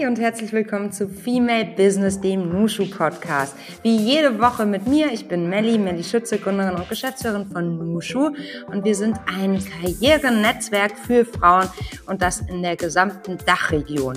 [0.00, 3.54] Hi und herzlich willkommen zu Female Business, dem Nushu Podcast.
[3.82, 8.30] Wie jede Woche mit mir, ich bin Melli, Melli Schütze, Gründerin und Geschäftsführerin von Nushu
[8.68, 11.68] und wir sind ein Karrierenetzwerk für Frauen
[12.06, 14.14] und das in der gesamten Dachregion.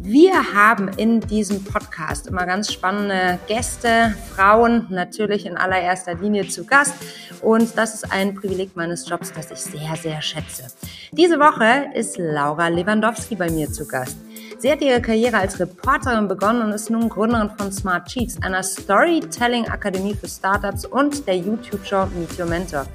[0.00, 6.64] Wir haben in diesem Podcast immer ganz spannende Gäste, Frauen natürlich in allererster Linie zu
[6.64, 6.94] Gast.
[7.42, 10.66] Und das ist ein Privileg meines Jobs, das ich sehr, sehr schätze.
[11.12, 14.16] Diese Woche ist Laura Lewandowski bei mir zu Gast.
[14.58, 18.64] Sie hat ihre Karriere als Reporterin begonnen und ist nun Gründerin von Smart Chiefs, einer
[18.64, 22.86] Storytelling-Akademie für Startups und der YouTube-Show Meet Your Mentor.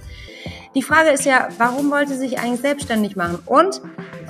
[0.76, 3.40] Die Frage ist ja, warum wollte sie sich eigentlich selbstständig machen?
[3.46, 3.80] Und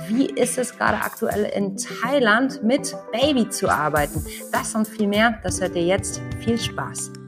[0.08, 4.24] wie ist es gerade aktuell in Thailand mit Baby zu arbeiten?
[4.52, 6.20] Das und viel mehr, das hört ihr jetzt.
[6.38, 7.23] Viel Spaß!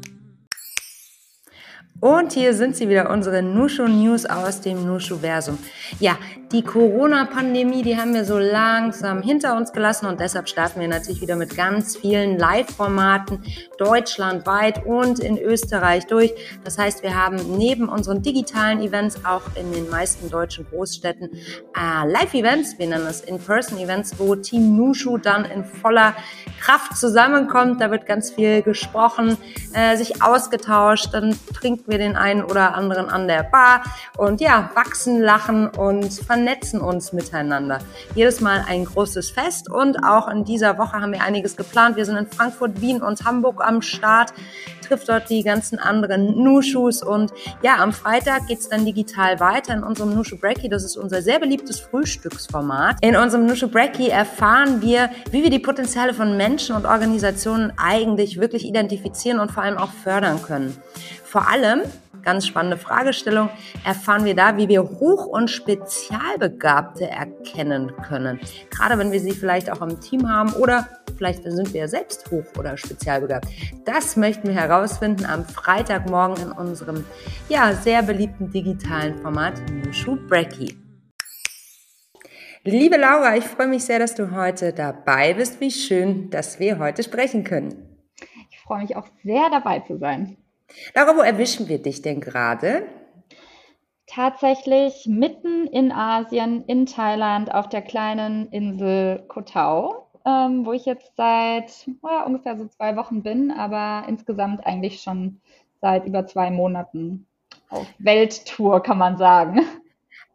[2.00, 5.58] Und hier sind sie wieder, unsere Nushu News aus dem Nushu-Versum.
[5.98, 6.18] Ja,
[6.52, 11.20] die Corona-Pandemie, die haben wir so langsam hinter uns gelassen und deshalb starten wir natürlich
[11.20, 13.42] wieder mit ganz vielen Live-Formaten
[13.78, 16.32] deutschlandweit und in Österreich durch.
[16.64, 22.08] Das heißt, wir haben neben unseren digitalen Events auch in den meisten deutschen Großstädten äh,
[22.08, 26.14] Live-Events, wir nennen es In-Person-Events, wo Team Nushu dann in voller
[26.60, 27.80] Kraft zusammenkommt.
[27.80, 29.36] Da wird ganz viel gesprochen,
[29.72, 33.82] äh, sich ausgetauscht, dann trinkt wir den einen oder anderen an der Bar
[34.16, 37.78] und ja, wachsen, lachen und vernetzen uns miteinander.
[38.14, 41.96] Jedes Mal ein großes Fest und auch in dieser Woche haben wir einiges geplant.
[41.96, 44.32] Wir sind in Frankfurt, Wien und Hamburg am Start,
[44.86, 49.82] trifft dort die ganzen anderen Nushus und ja, am Freitag geht's dann digital weiter in
[49.82, 50.68] unserem Nushu Breaky.
[50.68, 52.98] Das ist unser sehr beliebtes Frühstücksformat.
[53.00, 58.40] In unserem Nushu Breaky erfahren wir, wie wir die Potenziale von Menschen und Organisationen eigentlich
[58.40, 60.76] wirklich identifizieren und vor allem auch fördern können.
[61.36, 61.82] Vor allem,
[62.22, 63.50] ganz spannende Fragestellung,
[63.84, 68.40] erfahren wir da, wie wir Hoch- und Spezialbegabte erkennen können.
[68.70, 72.30] Gerade wenn wir sie vielleicht auch im Team haben oder vielleicht sind wir ja selbst
[72.30, 73.48] hoch- oder spezialbegabt.
[73.84, 77.04] Das möchten wir herausfinden am Freitagmorgen in unserem
[77.50, 80.74] ja, sehr beliebten digitalen Format Nushu Breaky.
[82.64, 85.60] Liebe Laura, ich freue mich sehr, dass du heute dabei bist.
[85.60, 88.08] Wie schön, dass wir heute sprechen können.
[88.50, 90.38] Ich freue mich auch sehr dabei zu sein.
[90.94, 92.86] Laura, wo erwischen wir dich denn gerade?
[94.06, 100.86] Tatsächlich mitten in Asien, in Thailand, auf der kleinen Insel Koh Tao, ähm, wo ich
[100.86, 105.40] jetzt seit ja, ungefähr so zwei Wochen bin, aber insgesamt eigentlich schon
[105.80, 107.26] seit über zwei Monaten
[107.68, 109.60] auf Welttour, kann man sagen.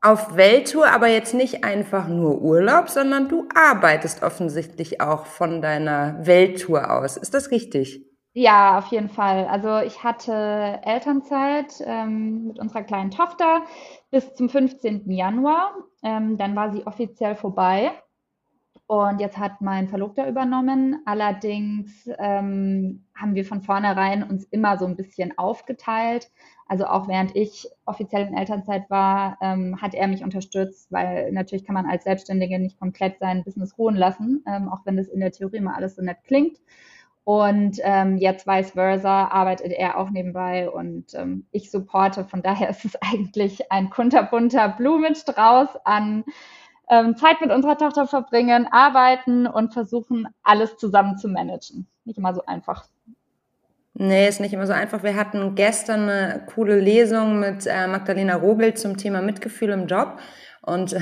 [0.02, 6.26] Auf Welttour, aber jetzt nicht einfach nur Urlaub, sondern du arbeitest offensichtlich auch von deiner
[6.26, 7.18] Welttour aus.
[7.18, 8.11] Ist das richtig?
[8.34, 9.46] Ja, auf jeden Fall.
[9.48, 13.64] Also ich hatte Elternzeit ähm, mit unserer kleinen Tochter
[14.10, 15.12] bis zum 15.
[15.12, 15.74] Januar.
[16.04, 17.92] Ähm, dann war sie offiziell vorbei.
[18.88, 21.02] Und jetzt hat mein Verlobter übernommen.
[21.06, 26.32] Allerdings ähm, haben wir von vornherein uns immer so ein bisschen aufgeteilt.
[26.68, 31.66] Also auch während ich offiziell in Elternzeit war, ähm, hat er mich unterstützt, weil natürlich
[31.66, 35.20] kann man als Selbstständige nicht komplett sein Business ruhen lassen, ähm, auch wenn das in
[35.22, 36.58] der Theorie immer alles so nett klingt.
[37.24, 42.26] Und ähm, jetzt vice versa arbeitet er auch nebenbei und ähm, ich supporte.
[42.26, 46.24] Von daher ist es eigentlich ein kunterbunter Blumenstrauß an
[46.90, 51.88] ähm, Zeit mit unserer Tochter verbringen, arbeiten und versuchen, alles zusammen zu managen.
[52.06, 52.88] Nicht immer so einfach.
[53.94, 55.04] Nee, ist nicht immer so einfach.
[55.04, 60.18] Wir hatten gestern eine coole Lesung mit äh, Magdalena Rogel zum Thema Mitgefühl im Job.
[60.62, 61.00] Und äh,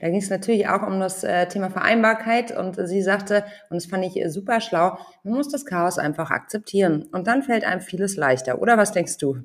[0.00, 2.56] da ging es natürlich auch um das äh, Thema Vereinbarkeit.
[2.56, 6.30] Und sie sagte, und das fand ich äh, super schlau, man muss das Chaos einfach
[6.30, 7.08] akzeptieren.
[7.12, 8.60] Und dann fällt einem vieles leichter.
[8.62, 9.38] Oder was denkst du?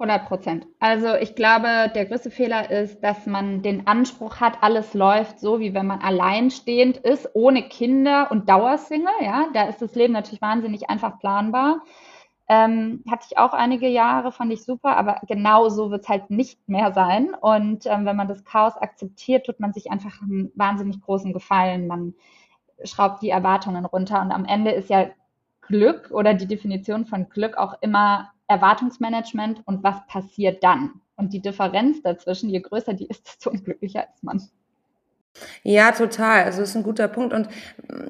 [0.00, 0.66] 100 Prozent.
[0.78, 5.58] Also ich glaube, der größte Fehler ist, dass man den Anspruch hat, alles läuft so,
[5.58, 9.10] wie wenn man alleinstehend ist, ohne Kinder und Dauersingle.
[9.20, 11.82] Ja, da ist das Leben natürlich wahnsinnig einfach planbar.
[12.50, 16.30] Ähm, hatte ich auch einige Jahre, fand ich super, aber genau so wird es halt
[16.30, 17.34] nicht mehr sein.
[17.34, 21.86] Und ähm, wenn man das Chaos akzeptiert, tut man sich einfach einen wahnsinnig großen Gefallen.
[21.86, 22.14] Man
[22.84, 25.08] schraubt die Erwartungen runter und am Ende ist ja
[25.60, 31.02] Glück oder die Definition von Glück auch immer Erwartungsmanagement und was passiert dann.
[31.16, 34.42] Und die Differenz dazwischen, je größer die ist, desto unglücklicher ist man.
[35.62, 36.44] Ja, total.
[36.44, 37.32] Also das ist ein guter Punkt.
[37.32, 37.48] Und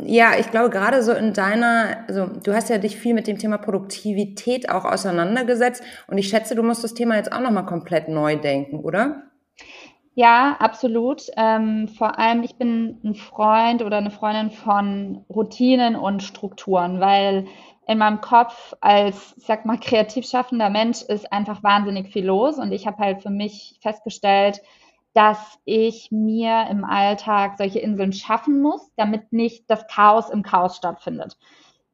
[0.05, 3.39] ja, ich glaube gerade so in deiner, also du hast ja dich viel mit dem
[3.39, 5.83] Thema Produktivität auch auseinandergesetzt.
[6.07, 9.23] Und ich schätze, du musst das Thema jetzt auch nochmal komplett neu denken, oder?
[10.15, 11.23] Ja, absolut.
[11.37, 17.47] Ähm, vor allem, ich bin ein Freund oder eine Freundin von Routinen und Strukturen, weil
[17.87, 22.59] in meinem Kopf als, ich sag mal, kreativ schaffender Mensch ist einfach wahnsinnig viel los.
[22.59, 24.61] Und ich habe halt für mich festgestellt,
[25.15, 30.77] dass ich mir im Alltag solche Inseln schaffen muss, damit nicht das Chaos im Chaos
[30.77, 31.37] stattfindet.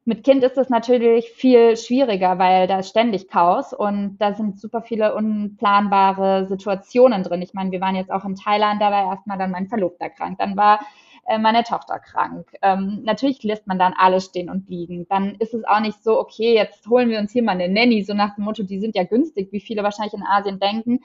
[0.07, 4.59] Mit Kind ist es natürlich viel schwieriger, weil da ist ständig Chaos und da sind
[4.59, 7.41] super viele unplanbare Situationen drin.
[7.41, 10.37] Ich meine, wir waren jetzt auch in Thailand, da war erstmal dann mein Verlobter krank,
[10.37, 10.79] dann war
[11.27, 12.47] äh, meine Tochter krank.
[12.61, 15.07] Ähm, natürlich lässt man dann alles stehen und liegen.
[15.09, 18.03] Dann ist es auch nicht so, okay, jetzt holen wir uns hier mal eine Nanny,
[18.03, 20.99] so nach dem Motto, die sind ja günstig, wie viele wahrscheinlich in Asien denken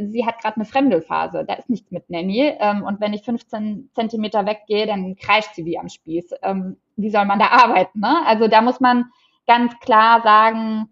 [0.00, 2.52] sie hat gerade eine Fremdelphase, da ist nichts mit Nanny.
[2.58, 6.34] Ähm, und wenn ich 15 Zentimeter weggehe, dann kreischt sie wie am Spieß.
[6.42, 8.00] Ähm, wie soll man da arbeiten?
[8.00, 8.26] Ne?
[8.26, 9.06] Also da muss man
[9.46, 10.88] ganz klar sagen,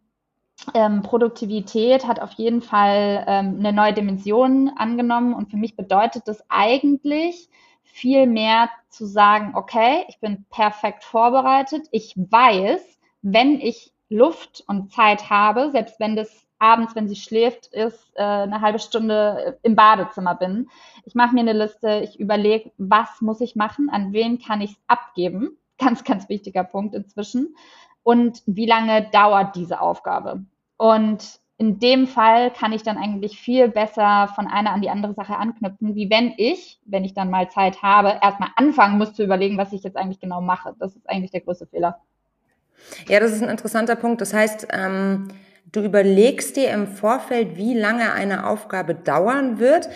[0.74, 5.34] ähm, Produktivität hat auf jeden Fall ähm, eine neue Dimension angenommen.
[5.34, 7.48] Und für mich bedeutet das eigentlich
[7.82, 11.88] viel mehr zu sagen, okay, ich bin perfekt vorbereitet.
[11.90, 12.80] Ich weiß,
[13.22, 18.22] wenn ich Luft und Zeit habe, selbst wenn das abends, wenn sie schläft, ist äh,
[18.22, 20.70] eine halbe Stunde im Badezimmer bin.
[21.04, 24.70] Ich mache mir eine Liste, ich überlege, was muss ich machen, an wen kann ich
[24.70, 25.58] es abgeben.
[25.78, 27.56] Ganz, ganz wichtiger Punkt inzwischen.
[28.04, 30.44] Und wie lange dauert diese Aufgabe?
[30.76, 35.14] Und in dem Fall kann ich dann eigentlich viel besser von einer an die andere
[35.14, 39.24] Sache anknüpfen, wie wenn ich, wenn ich dann mal Zeit habe, erstmal anfangen muss zu
[39.24, 40.76] überlegen, was ich jetzt eigentlich genau mache.
[40.78, 42.00] Das ist eigentlich der größte Fehler.
[43.08, 44.20] Ja, das ist ein interessanter Punkt.
[44.20, 45.28] Das heißt, ähm,
[45.66, 49.88] Du überlegst dir im Vorfeld, wie lange eine Aufgabe dauern wird.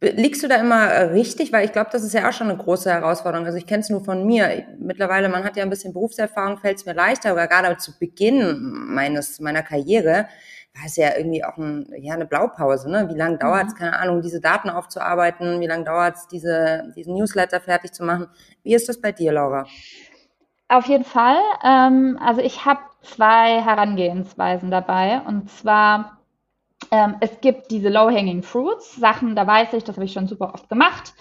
[0.00, 1.52] Liegst du da immer äh, richtig?
[1.52, 3.46] Weil ich glaube, das ist ja auch schon eine große Herausforderung.
[3.46, 4.64] Also ich kenne es nur von mir.
[4.78, 8.72] Mittlerweile, man hat ja ein bisschen Berufserfahrung, fällt es mir leichter, aber gerade zu Beginn
[8.88, 10.28] meines, meiner Karriere
[10.74, 12.90] war es ja irgendwie auch ein, ja, eine Blaupause.
[12.90, 13.08] Ne?
[13.08, 13.78] Wie lange dauert es, mhm.
[13.78, 15.60] keine Ahnung, diese Daten aufzuarbeiten?
[15.60, 18.28] Wie lange dauert es, diese, diesen Newsletter fertig zu machen?
[18.62, 19.66] Wie ist das bei dir, Laura?
[20.68, 21.38] Auf jeden Fall.
[21.64, 25.20] Ähm, also ich habe zwei Herangehensweisen dabei.
[25.22, 26.18] Und zwar,
[26.90, 30.52] ähm, es gibt diese Low-Hanging Fruits, Sachen, da weiß ich, das habe ich schon super
[30.54, 31.14] oft gemacht.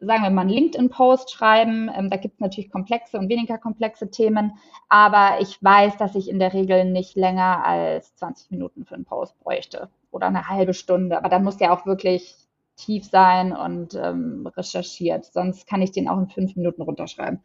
[0.00, 1.90] Sagen wir mal einen LinkedIn-Post schreiben.
[1.94, 4.58] Ähm, da gibt es natürlich komplexe und weniger komplexe Themen.
[4.88, 9.04] Aber ich weiß, dass ich in der Regel nicht länger als 20 Minuten für einen
[9.04, 11.16] Post bräuchte oder eine halbe Stunde.
[11.16, 12.36] Aber dann muss der auch wirklich
[12.76, 15.26] tief sein und ähm, recherchiert.
[15.26, 17.40] Sonst kann ich den auch in fünf Minuten runterschreiben.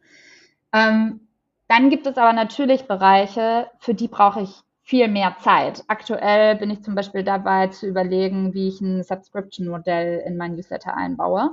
[0.72, 1.28] Ähm,
[1.70, 4.50] dann gibt es aber natürlich Bereiche, für die brauche ich
[4.82, 5.84] viel mehr Zeit.
[5.86, 10.96] Aktuell bin ich zum Beispiel dabei zu überlegen, wie ich ein Subscription-Modell in mein Newsletter
[10.96, 11.52] einbaue.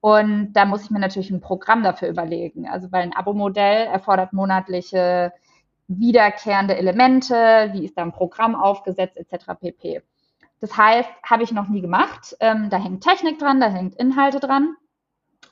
[0.00, 2.66] Und da muss ich mir natürlich ein Programm dafür überlegen.
[2.70, 5.30] Also weil ein Abo-Modell erfordert monatliche
[5.88, 9.44] wiederkehrende Elemente, wie ist da ein Programm aufgesetzt, etc.
[9.60, 10.00] pp.
[10.60, 12.34] Das heißt, habe ich noch nie gemacht.
[12.40, 14.74] Ähm, da hängt Technik dran, da hängt Inhalte dran.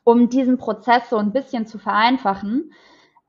[0.02, 2.72] Um diesen Prozess so ein bisschen zu vereinfachen,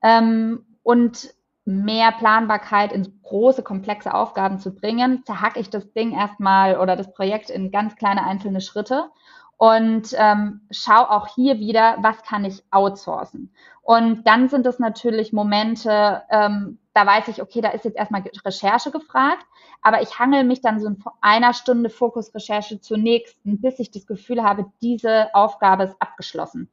[0.02, 6.80] ähm, und mehr Planbarkeit in große, komplexe Aufgaben zu bringen, zerhacke ich das Ding erstmal
[6.80, 9.12] oder das Projekt in ganz kleine einzelne Schritte
[9.58, 13.54] und ähm, schau auch hier wieder, was kann ich outsourcen.
[13.84, 18.24] Und dann sind es natürlich Momente, ähm, da weiß ich, okay, da ist jetzt erstmal
[18.44, 19.46] Recherche gefragt,
[19.84, 24.08] aber ich hangel mich dann so in einer Stunde Fokusrecherche zur nächsten, bis ich das
[24.08, 26.72] Gefühl habe, diese Aufgabe ist abgeschlossen.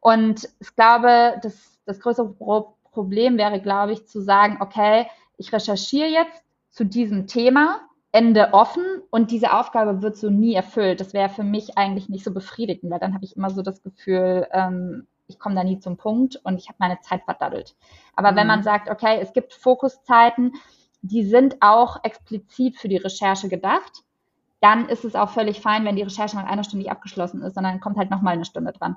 [0.00, 2.30] Und ich glaube, das, das größere
[2.98, 5.06] Problem wäre, glaube ich, zu sagen, okay,
[5.36, 6.42] ich recherchiere jetzt
[6.72, 7.78] zu diesem Thema,
[8.10, 10.98] Ende offen und diese Aufgabe wird so nie erfüllt.
[10.98, 13.84] Das wäre für mich eigentlich nicht so befriedigend, weil dann habe ich immer so das
[13.84, 17.76] Gefühl, ähm, ich komme da nie zum Punkt und ich habe meine Zeit verdaddelt.
[18.16, 18.36] Aber mhm.
[18.36, 20.54] wenn man sagt, okay, es gibt Fokuszeiten,
[21.02, 24.02] die sind auch explizit für die Recherche gedacht,
[24.60, 27.54] dann ist es auch völlig fein, wenn die Recherche nach einer Stunde nicht abgeschlossen ist,
[27.54, 28.96] sondern kommt halt nochmal eine Stunde dran.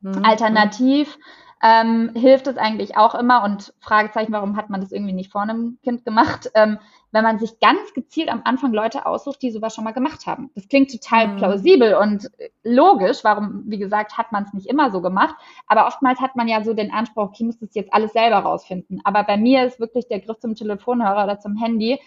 [0.00, 0.24] Mhm.
[0.24, 1.18] Alternativ
[1.64, 5.40] ähm, hilft es eigentlich auch immer und Fragezeichen, warum hat man das irgendwie nicht vor
[5.40, 6.78] einem Kind gemacht, ähm,
[7.10, 10.50] wenn man sich ganz gezielt am Anfang Leute aussucht, die sowas schon mal gemacht haben.
[10.54, 11.36] Das klingt total mhm.
[11.36, 12.30] plausibel und
[12.64, 16.48] logisch, warum, wie gesagt, hat man es nicht immer so gemacht, aber oftmals hat man
[16.48, 19.00] ja so den Anspruch, okay, muss das jetzt alles selber rausfinden.
[19.04, 21.98] Aber bei mir ist wirklich der Griff zum Telefonhörer oder zum Handy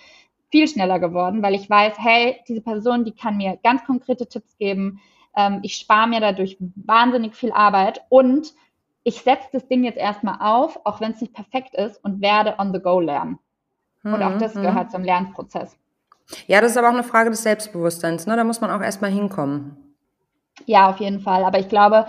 [0.52, 4.56] viel schneller geworden, weil ich weiß, hey, diese Person, die kann mir ganz konkrete Tipps
[4.60, 5.02] geben,
[5.36, 8.54] ähm, ich spare mir dadurch wahnsinnig viel Arbeit und
[9.08, 12.56] ich setze das Ding jetzt erstmal auf, auch wenn es nicht perfekt ist, und werde
[12.58, 13.40] on the go lernen.
[14.04, 14.14] Mhm.
[14.14, 14.64] Und auch das mhm.
[14.64, 15.78] gehört zum Lernprozess.
[16.48, 18.28] Ja, das ist aber auch eine Frage des Selbstbewusstseins.
[18.28, 18.36] Ne?
[18.36, 19.96] Da muss man auch erstmal hinkommen.
[20.66, 21.46] Ja, auf jeden Fall.
[21.46, 22.06] Aber ich glaube,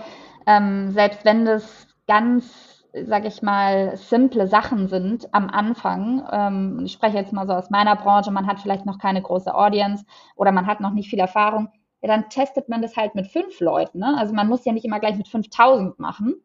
[0.49, 6.95] ähm, selbst wenn das ganz, sage ich mal, simple Sachen sind am Anfang, ähm, ich
[6.95, 10.51] spreche jetzt mal so aus meiner Branche, man hat vielleicht noch keine große Audience oder
[10.51, 11.69] man hat noch nicht viel Erfahrung,
[12.03, 14.01] ja, dann testet man das halt mit fünf Leuten.
[14.01, 14.17] Ne?
[14.19, 16.43] Also man muss ja nicht immer gleich mit 5000 machen.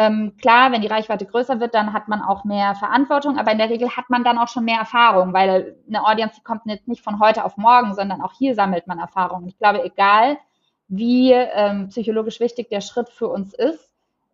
[0.00, 3.58] Ähm, klar, wenn die Reichweite größer wird, dann hat man auch mehr Verantwortung, aber in
[3.58, 6.86] der Regel hat man dann auch schon mehr Erfahrung, weil eine Audience die kommt jetzt
[6.86, 9.48] nicht von heute auf morgen, sondern auch hier sammelt man Erfahrung.
[9.48, 10.38] Ich glaube, egal
[10.86, 13.90] wie ähm, psychologisch wichtig der Schritt für uns ist,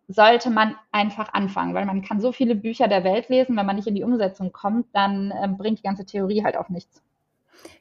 [0.07, 3.75] sollte man einfach anfangen, weil man kann so viele Bücher der Welt lesen, wenn man
[3.75, 7.01] nicht in die Umsetzung kommt, dann ähm, bringt die ganze Theorie halt auch nichts.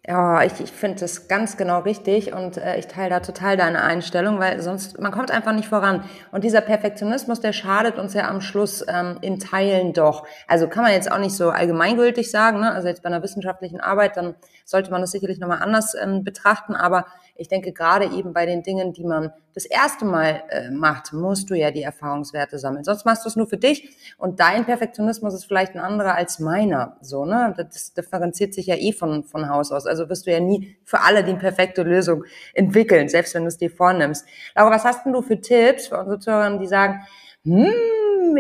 [0.07, 3.83] Ja, ich, ich finde das ganz genau richtig und äh, ich teile da total deine
[3.83, 6.05] Einstellung, weil sonst, man kommt einfach nicht voran.
[6.31, 10.27] Und dieser Perfektionismus, der schadet uns ja am Schluss ähm, in Teilen doch.
[10.47, 12.73] Also kann man jetzt auch nicht so allgemeingültig sagen, ne?
[12.73, 16.75] also jetzt bei einer wissenschaftlichen Arbeit, dann sollte man das sicherlich nochmal anders ähm, betrachten,
[16.75, 17.07] aber
[17.37, 21.51] ich denke, gerade eben bei den Dingen, die man das erste Mal äh, macht, musst
[21.51, 22.85] du ja die Erfahrungswerte sammeln.
[22.85, 26.39] Sonst machst du es nur für dich und dein Perfektionismus ist vielleicht ein anderer als
[26.39, 26.97] meiner.
[27.01, 27.55] So, ne?
[27.57, 29.87] Das differenziert sich ja eh von, von Haus aus.
[29.87, 33.59] Also wirst du ja nie für alle die perfekte Lösung entwickeln, selbst wenn du es
[33.59, 34.27] dir vornimmst.
[34.55, 37.01] Laura, was hast denn du für Tipps für unsere Zuhörer, die sagen,
[37.45, 37.73] hm,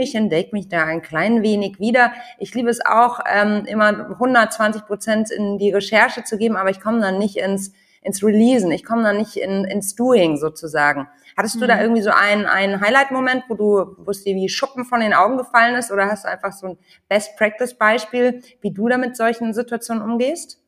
[0.02, 2.12] ich entdecke mich da ein klein wenig wieder.
[2.38, 6.80] Ich liebe es auch, ähm, immer 120 Prozent in die Recherche zu geben, aber ich
[6.80, 7.72] komme dann nicht ins
[8.04, 8.70] ins Releasen.
[8.70, 11.08] Ich komme da nicht in, ins Doing sozusagen.
[11.36, 11.80] Hattest du da mhm.
[11.80, 15.38] irgendwie so einen, einen Highlight-Moment, wo du, wo es dir wie Schuppen von den Augen
[15.38, 20.02] gefallen ist oder hast du einfach so ein Best-Practice-Beispiel, wie du da mit solchen Situationen
[20.02, 20.60] umgehst?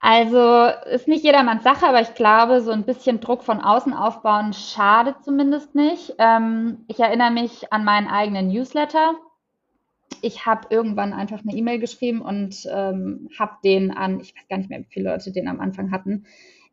[0.00, 4.52] Also ist nicht jedermanns Sache, aber ich glaube, so ein bisschen Druck von außen aufbauen
[4.52, 6.14] schadet zumindest nicht.
[6.18, 9.14] Ähm, ich erinnere mich an meinen eigenen Newsletter
[10.22, 14.58] ich habe irgendwann einfach eine E-Mail geschrieben und ähm, habe den an, ich weiß gar
[14.58, 16.24] nicht mehr, wie viele Leute den am Anfang hatten.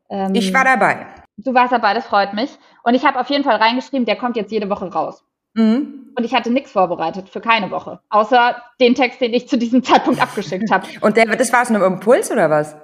[0.10, 1.06] Ähm, ich war dabei.
[1.38, 2.50] Du warst dabei, das freut mich.
[2.84, 5.24] Und ich habe auf jeden Fall reingeschrieben, der kommt jetzt jede Woche raus.
[5.54, 6.12] Mhm.
[6.18, 9.84] Und ich hatte nichts vorbereitet für keine Woche, außer den Text, den ich zu diesem
[9.84, 10.88] Zeitpunkt abgeschickt habe.
[11.02, 12.76] Und der, das war es nur im Impuls oder was?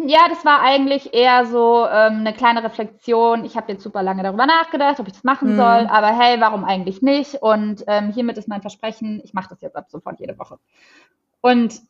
[0.00, 3.44] Ja, das war eigentlich eher so ähm, eine kleine Reflexion.
[3.44, 5.56] Ich habe jetzt super lange darüber nachgedacht, ob ich das machen mhm.
[5.56, 7.34] soll, aber hey, warum eigentlich nicht?
[7.34, 10.58] Und ähm, hiermit ist mein Versprechen, ich mache das jetzt ab sofort jede Woche.
[11.40, 11.80] Und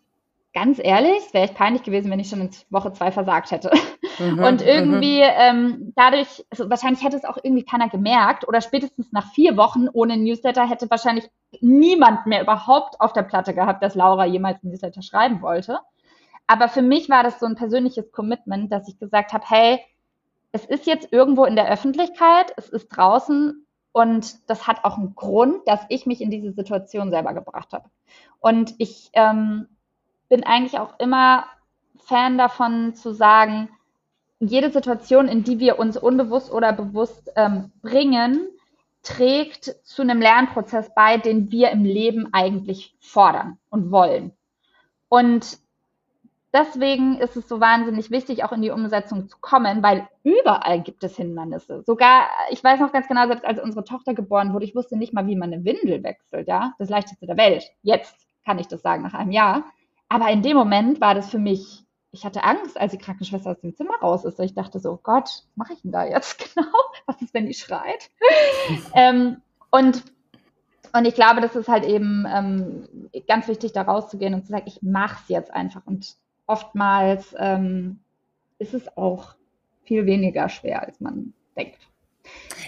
[0.54, 3.70] ganz ehrlich, es wäre echt peinlich gewesen, wenn ich schon in Woche zwei versagt hätte.
[4.18, 5.30] Mhm, und irgendwie mhm.
[5.36, 9.86] ähm, dadurch, also wahrscheinlich hätte es auch irgendwie keiner gemerkt oder spätestens nach vier Wochen
[9.92, 11.28] ohne Newsletter hätte wahrscheinlich
[11.60, 15.80] niemand mehr überhaupt auf der Platte gehabt, dass Laura jemals ein Newsletter schreiben wollte.
[16.49, 19.81] Aber für mich war das so ein persönliches Commitment, dass ich gesagt habe, hey,
[20.50, 25.14] es ist jetzt irgendwo in der Öffentlichkeit, es ist draußen und das hat auch einen
[25.14, 27.90] Grund, dass ich mich in diese Situation selber gebracht habe.
[28.40, 29.69] Und ich ähm,
[30.31, 31.45] bin eigentlich auch immer
[31.99, 33.69] Fan davon zu sagen,
[34.40, 38.49] jede Situation, in die wir uns unbewusst oder bewusst ähm, bringen,
[39.02, 44.33] trägt zu einem Lernprozess bei, den wir im Leben eigentlich fordern und wollen.
[45.09, 45.59] Und
[46.52, 51.05] deswegen ist es so wahnsinnig wichtig, auch in die Umsetzung zu kommen, weil überall gibt
[51.05, 51.83] es Hindernisse.
[51.85, 55.12] Sogar, ich weiß noch ganz genau, selbst als unsere Tochter geboren wurde, ich wusste nicht
[55.12, 56.75] mal, wie man eine Windel wechselt, ja.
[56.78, 57.64] Das leichteste der Welt.
[57.83, 59.64] Jetzt kann ich das sagen, nach einem Jahr.
[60.09, 63.61] Aber in dem Moment war das für mich, ich hatte Angst, als die Krankenschwester aus
[63.61, 64.40] dem Zimmer raus ist.
[64.40, 66.73] Ich dachte so, Gott, was mache ich denn da jetzt genau?
[67.07, 68.11] Was ist, wenn die schreit?
[68.95, 70.02] ähm, und
[70.95, 72.88] und ich glaube, das ist halt eben ähm,
[73.26, 75.83] ganz wichtig, da rauszugehen und zu sagen, ich mache es jetzt einfach.
[75.87, 76.17] Und
[76.49, 78.00] oftmals ähm,
[78.59, 79.37] ist es auch
[79.85, 81.78] viel weniger schwer, als man denkt.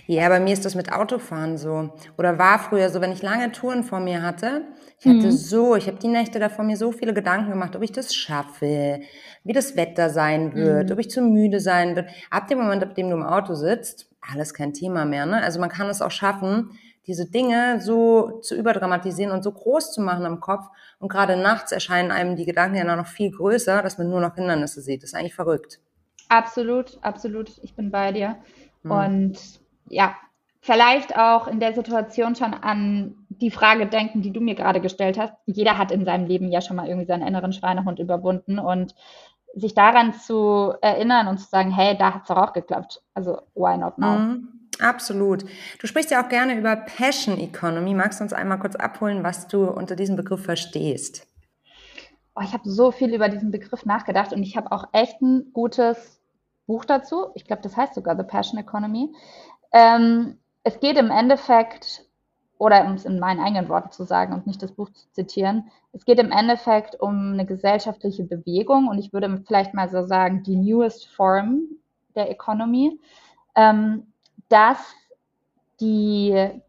[0.07, 1.91] Ja, bei mir ist das mit Autofahren so.
[2.17, 4.63] Oder war früher so, wenn ich lange Touren vor mir hatte,
[4.99, 5.31] ich hatte mhm.
[5.31, 9.01] so, ich habe die Nächte davor mir so viele Gedanken gemacht, ob ich das schaffe,
[9.45, 10.93] wie das Wetter sein wird, mhm.
[10.93, 12.11] ob ich zu müde sein wird.
[12.31, 15.25] Ab dem Moment, ab dem du im Auto sitzt, alles kein Thema mehr.
[15.27, 15.43] Ne?
[15.43, 16.71] Also man kann es auch schaffen,
[17.11, 20.69] diese Dinge so zu überdramatisieren und so groß zu machen im Kopf.
[21.01, 24.37] Und gerade nachts erscheinen einem die Gedanken ja noch viel größer, dass man nur noch
[24.37, 25.03] Hindernisse sieht.
[25.03, 25.81] Das ist eigentlich verrückt.
[26.29, 27.51] Absolut, absolut.
[27.65, 28.37] Ich bin bei dir.
[28.85, 28.91] Mhm.
[28.93, 29.39] Und
[29.89, 30.15] ja,
[30.61, 35.19] vielleicht auch in der Situation schon an die Frage denken, die du mir gerade gestellt
[35.19, 35.35] hast.
[35.47, 38.95] Jeder hat in seinem Leben ja schon mal irgendwie seinen inneren Schweinehund überwunden und
[39.57, 43.03] sich daran zu erinnern und zu sagen, hey, da hat es doch auch geklappt.
[43.15, 44.17] Also, why not now?
[44.17, 44.60] Mhm.
[44.81, 45.45] Absolut.
[45.79, 47.95] Du sprichst ja auch gerne über Passion Economy.
[47.95, 51.27] Magst du uns einmal kurz abholen, was du unter diesem Begriff verstehst?
[52.35, 55.53] Oh, ich habe so viel über diesen Begriff nachgedacht und ich habe auch echt ein
[55.53, 56.21] gutes
[56.67, 57.27] Buch dazu.
[57.35, 59.13] Ich glaube, das heißt sogar The Passion Economy.
[59.73, 62.07] Ähm, es geht im Endeffekt,
[62.59, 65.71] oder um es in meinen eigenen Worten zu sagen und nicht das Buch zu zitieren,
[65.93, 70.43] es geht im Endeffekt um eine gesellschaftliche Bewegung und ich würde vielleicht mal so sagen,
[70.45, 71.63] die newest form
[72.15, 73.01] der Economy.
[73.57, 74.10] Ähm,
[74.51, 74.95] dass
[75.81, 76.61] die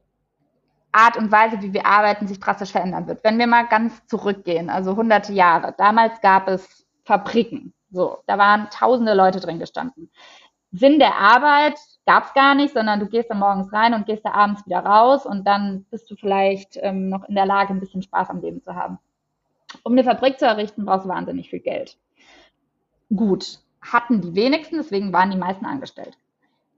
[0.91, 3.23] Art und Weise, wie wir arbeiten, sich drastisch verändern wird.
[3.23, 8.69] Wenn wir mal ganz zurückgehen, also hunderte Jahre, damals gab es Fabriken, so, da waren
[8.69, 10.09] tausende Leute drin gestanden.
[10.71, 14.25] Sinn der Arbeit gab es gar nicht, sondern du gehst da morgens rein und gehst
[14.25, 17.81] da abends wieder raus und dann bist du vielleicht ähm, noch in der Lage, ein
[17.81, 18.97] bisschen Spaß am Leben zu haben.
[19.83, 21.97] Um eine Fabrik zu errichten, brauchst du wahnsinnig viel Geld.
[23.13, 26.17] Gut, hatten die wenigsten, deswegen waren die meisten angestellt.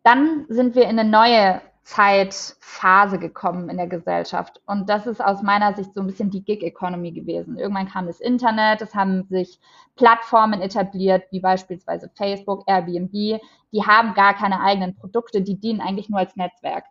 [0.03, 4.62] Dann sind wir in eine neue Zeitphase gekommen in der Gesellschaft.
[4.65, 7.57] Und das ist aus meiner Sicht so ein bisschen die Gig-Economy gewesen.
[7.57, 9.60] Irgendwann kam das Internet, es haben sich
[9.95, 13.12] Plattformen etabliert, wie beispielsweise Facebook, Airbnb.
[13.12, 16.86] Die haben gar keine eigenen Produkte, die dienen eigentlich nur als Netzwerk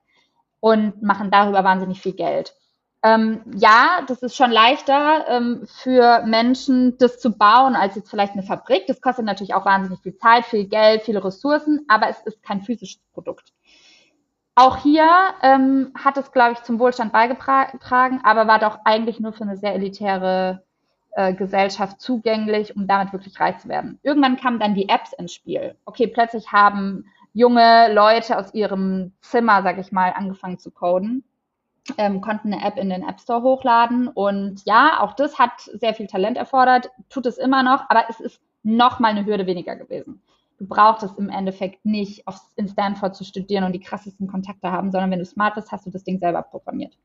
[0.61, 2.55] und machen darüber wahnsinnig viel Geld.
[3.05, 8.35] Ähm, ja, das ist schon leichter ähm, für Menschen, das zu bauen, als jetzt vielleicht
[8.35, 8.87] eine Fabrik.
[8.87, 12.63] Das kostet natürlich auch wahnsinnig viel Zeit, viel Geld, viele Ressourcen, aber es ist kein
[12.63, 13.53] physisches Produkt.
[14.55, 15.09] Auch hier
[15.43, 19.57] ähm, hat es, glaube ich, zum Wohlstand beigetragen, aber war doch eigentlich nur für eine
[19.57, 20.63] sehr elitäre
[21.13, 23.99] äh, Gesellschaft zugänglich, um damit wirklich reich zu werden.
[24.03, 25.75] Irgendwann kamen dann die Apps ins Spiel.
[25.87, 31.25] Okay, plötzlich haben junge Leute aus ihrem Zimmer, sag ich mal, angefangen zu coden,
[31.99, 34.09] ähm, konnten eine App in den App Store hochladen.
[34.09, 38.21] Und ja, auch das hat sehr viel Talent erfordert, tut es immer noch, aber es
[38.21, 40.23] ist noch mal eine Hürde weniger gewesen
[40.63, 44.71] du brauchst es im Endeffekt nicht, aufs, in Stanford zu studieren und die krassesten Kontakte
[44.71, 46.97] haben, sondern wenn du smart bist, hast du das Ding selber programmiert.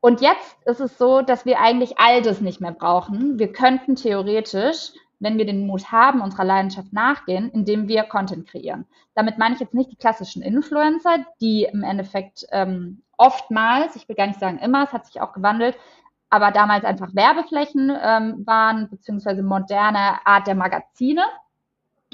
[0.00, 3.38] Und jetzt ist es so, dass wir eigentlich all das nicht mehr brauchen.
[3.38, 4.90] Wir könnten theoretisch,
[5.20, 8.84] wenn wir den Mut haben, unserer Leidenschaft nachgehen, indem wir Content kreieren.
[9.14, 14.16] Damit meine ich jetzt nicht die klassischen Influencer, die im Endeffekt ähm, oftmals, ich will
[14.16, 15.76] gar nicht sagen immer, es hat sich auch gewandelt,
[16.30, 21.22] aber damals einfach Werbeflächen ähm, waren, beziehungsweise moderne Art der Magazine,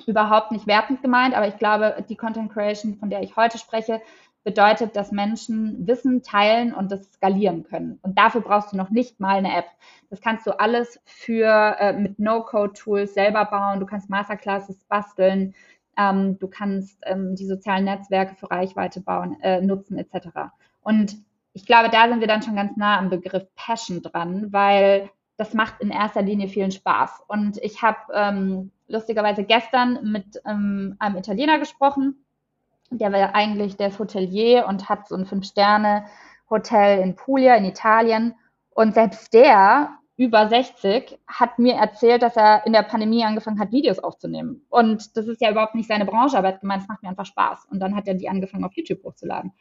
[0.07, 4.01] überhaupt nicht wertend gemeint, aber ich glaube, die Content Creation, von der ich heute spreche,
[4.45, 7.99] bedeutet, dass Menschen Wissen teilen und das skalieren können.
[8.03, 9.67] Und dafür brauchst du noch nicht mal eine App.
[10.11, 13.79] Das kannst du alles für äh, mit No-Code-Tools selber bauen.
[13.79, 15.55] Du kannst Masterclasses basteln.
[15.97, 20.51] Ähm, du kannst ähm, die sozialen Netzwerke für Reichweite bauen, äh, nutzen etc.
[20.83, 21.17] Und
[21.53, 25.55] ich glaube, da sind wir dann schon ganz nah am Begriff Passion dran, weil das
[25.55, 27.23] macht in erster Linie vielen Spaß.
[27.27, 32.25] Und ich habe ähm, lustigerweise gestern mit ähm, einem Italiener gesprochen.
[32.91, 38.35] Der war eigentlich, der ist Hotelier und hat so ein Fünf-Sterne-Hotel in Puglia in Italien.
[38.71, 43.73] Und selbst der, über 60, hat mir erzählt, dass er in der Pandemie angefangen hat,
[43.73, 44.65] Videos aufzunehmen.
[44.69, 47.09] Und das ist ja überhaupt nicht seine Branche, aber er hat gemeint, es macht mir
[47.09, 47.67] einfach Spaß.
[47.71, 49.53] Und dann hat er die angefangen, auf YouTube hochzuladen.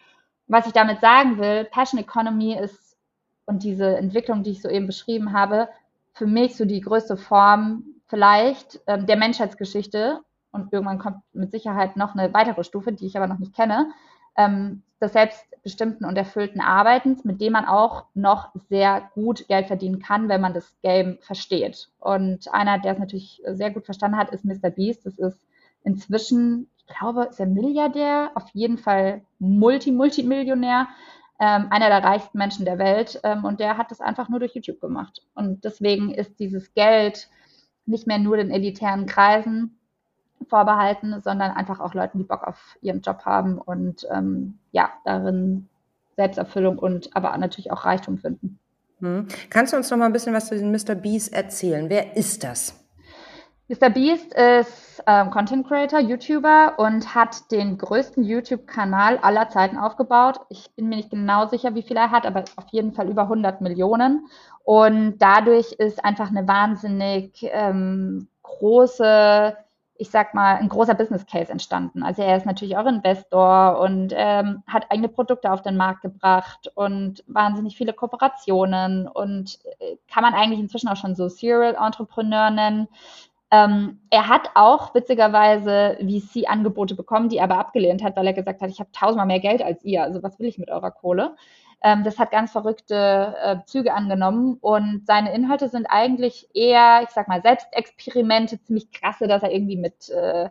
[0.51, 2.97] Was ich damit sagen will, Passion Economy ist
[3.45, 5.69] und diese Entwicklung, die ich soeben beschrieben habe,
[6.11, 10.19] für mich so die größte Form vielleicht ähm, der Menschheitsgeschichte
[10.51, 13.91] und irgendwann kommt mit Sicherheit noch eine weitere Stufe, die ich aber noch nicht kenne,
[14.35, 20.01] ähm, des selbstbestimmten und erfüllten Arbeitens, mit dem man auch noch sehr gut Geld verdienen
[20.01, 21.87] kann, wenn man das Game versteht.
[21.97, 24.69] Und einer, der es natürlich sehr gut verstanden hat, ist Mr.
[24.69, 25.05] Beast.
[25.05, 25.47] Das ist
[25.85, 30.87] inzwischen, ich glaube, ist er Milliardär, auf jeden Fall Multi-Multimillionär,
[31.39, 33.19] ähm, einer der reichsten Menschen der Welt.
[33.23, 35.21] Ähm, und der hat das einfach nur durch YouTube gemacht.
[35.33, 37.29] Und deswegen ist dieses Geld,
[37.85, 39.77] nicht mehr nur den elitären Kreisen
[40.47, 45.67] vorbehalten, sondern einfach auch Leuten, die Bock auf ihren Job haben und ähm, ja, darin
[46.15, 48.59] Selbsterfüllung und aber natürlich auch Reichtum finden.
[48.99, 49.27] Hm.
[49.49, 50.95] Kannst du uns noch mal ein bisschen was zu diesem Mr.
[50.95, 51.89] Beast erzählen?
[51.89, 52.80] Wer ist das?
[53.71, 53.89] Mr.
[53.89, 60.41] Beast ist ähm, Content Creator, YouTuber und hat den größten YouTube-Kanal aller Zeiten aufgebaut.
[60.49, 63.23] Ich bin mir nicht genau sicher, wie viel er hat, aber auf jeden Fall über
[63.23, 64.27] 100 Millionen.
[64.65, 69.55] Und dadurch ist einfach eine wahnsinnig ähm, große,
[69.95, 72.03] ich sag mal, ein großer Business Case entstanden.
[72.03, 76.69] Also er ist natürlich auch Investor und ähm, hat eigene Produkte auf den Markt gebracht
[76.75, 82.49] und wahnsinnig viele Kooperationen und äh, kann man eigentlich inzwischen auch schon so Serial Entrepreneur
[82.49, 82.89] nennen.
[83.51, 88.61] Ähm, er hat auch witzigerweise VC-Angebote bekommen, die er aber abgelehnt hat, weil er gesagt
[88.61, 91.35] hat, ich habe tausendmal mehr Geld als ihr, also was will ich mit eurer Kohle?
[91.83, 97.09] Ähm, das hat ganz verrückte äh, Züge angenommen und seine Inhalte sind eigentlich eher, ich
[97.09, 100.49] sag mal, Selbstexperimente, ziemlich krasse, dass er irgendwie mit, äh,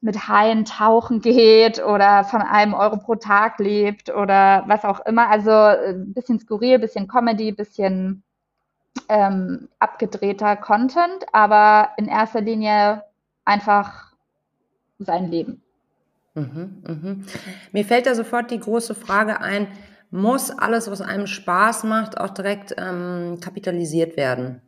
[0.00, 5.28] mit Haien tauchen geht oder von einem Euro pro Tag lebt oder was auch immer.
[5.28, 8.22] Also ein äh, bisschen skurril, bisschen Comedy, bisschen
[9.08, 13.04] ähm, abgedrehter Content, aber in erster Linie
[13.44, 14.12] einfach
[14.98, 15.62] sein Leben.
[16.34, 17.26] Mhm, mhm.
[17.72, 19.68] Mir fällt da sofort die große Frage ein,
[20.10, 24.60] muss alles, was einem Spaß macht, auch direkt ähm, kapitalisiert werden?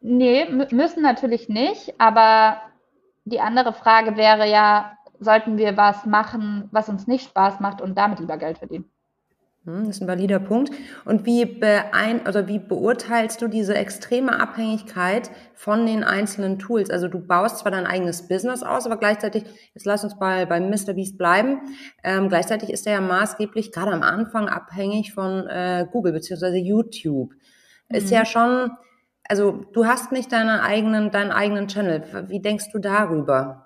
[0.00, 2.60] Nee, müssen natürlich nicht, aber
[3.24, 7.96] die andere Frage wäre ja, sollten wir was machen, was uns nicht Spaß macht und
[7.96, 8.90] damit lieber Geld verdienen?
[9.66, 10.72] Hm, das ist ein valider Punkt.
[11.04, 16.88] Und wie, beein oder wie beurteilst du diese extreme Abhängigkeit von den einzelnen Tools?
[16.88, 19.42] Also du baust zwar dein eigenes Business aus, aber gleichzeitig,
[19.74, 20.94] jetzt lass uns bei, bei Mr.
[20.94, 21.62] Beast bleiben,
[22.04, 27.32] ähm, gleichzeitig ist er ja maßgeblich gerade am Anfang abhängig von äh, Google beziehungsweise YouTube.
[27.88, 27.96] Mhm.
[27.96, 28.70] Ist ja schon,
[29.28, 32.04] also du hast nicht deine eigenen, deinen eigenen Channel.
[32.28, 33.65] Wie denkst du darüber?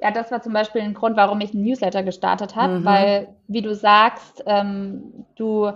[0.00, 2.84] Ja, das war zum Beispiel ein Grund, warum ich ein Newsletter gestartet habe, mhm.
[2.84, 5.72] weil, wie du sagst, ähm, du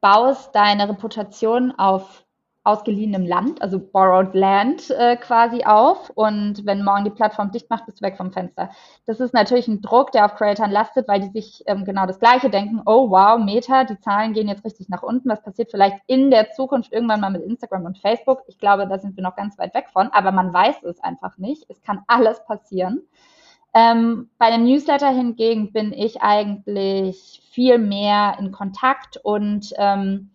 [0.00, 2.24] baust deine Reputation auf
[2.64, 6.10] ausgeliehenem Land, also borrowed land äh, quasi auf.
[6.10, 8.70] Und wenn morgen die Plattform dicht macht, bist du weg vom Fenster.
[9.04, 12.20] Das ist natürlich ein Druck, der auf Creatoren lastet, weil die sich ähm, genau das
[12.20, 12.80] Gleiche denken.
[12.86, 15.28] Oh wow, Meta, die Zahlen gehen jetzt richtig nach unten.
[15.28, 18.42] Was passiert vielleicht in der Zukunft irgendwann mal mit Instagram und Facebook?
[18.46, 21.38] Ich glaube, da sind wir noch ganz weit weg von, aber man weiß es einfach
[21.38, 21.64] nicht.
[21.68, 23.02] Es kann alles passieren.
[23.74, 30.30] Ähm, bei dem Newsletter hingegen bin ich eigentlich viel mehr in Kontakt und ähm,